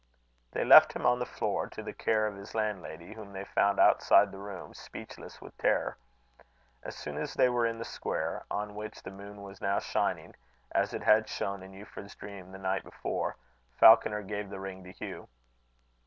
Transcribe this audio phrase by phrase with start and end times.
[0.53, 3.77] They left him on the floor, to the care of his landlady, whom they found
[3.79, 5.95] outside the room, speechless with terror.
[6.81, 10.33] As soon as they were in the square, on which the moon was now shining,
[10.71, 13.35] as it had shone in Euphra's dream the night before,
[13.79, 15.27] Falconer gave the ring to Hugh.